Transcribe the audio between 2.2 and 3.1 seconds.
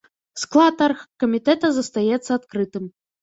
адкрытым.